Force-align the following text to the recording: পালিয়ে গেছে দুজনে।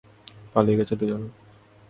পালিয়ে 0.53 0.77
গেছে 0.79 0.93
দুজনে। 0.95 1.29